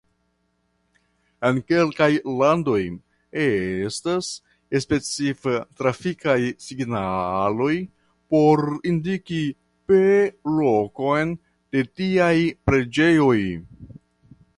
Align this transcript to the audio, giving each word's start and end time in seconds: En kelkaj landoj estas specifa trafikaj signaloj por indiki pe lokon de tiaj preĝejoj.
En 1.49 1.57
kelkaj 1.71 2.07
landoj 2.39 2.77
estas 3.43 4.29
specifa 4.85 5.53
trafikaj 5.83 6.39
signaloj 6.69 7.71
por 8.33 8.65
indiki 8.95 9.41
pe 9.91 10.03
lokon 10.57 11.37
de 11.77 11.85
tiaj 12.01 12.35
preĝejoj. 12.71 13.41